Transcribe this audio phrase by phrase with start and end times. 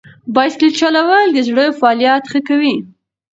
[0.33, 2.75] بایسکل چلول د زړه فعالیت ښه کوي.